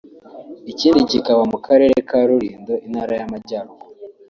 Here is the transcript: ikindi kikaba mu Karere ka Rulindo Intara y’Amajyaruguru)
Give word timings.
ikindi 0.71 0.99
kikaba 1.11 1.43
mu 1.51 1.57
Karere 1.65 1.95
ka 2.09 2.19
Rulindo 2.27 2.73
Intara 2.85 3.13
y’Amajyaruguru) 3.19 3.93